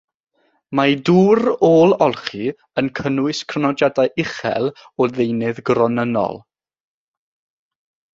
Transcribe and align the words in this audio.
Mae 0.77 0.93
dŵr 1.09 1.41
ôl-olchi 1.67 2.47
yn 2.83 2.89
cynnwys 2.99 3.41
crynodiadau 3.53 4.09
uchel 4.23 4.65
o 5.05 5.09
ddeunydd 5.19 5.61
gronynnol. 5.71 6.41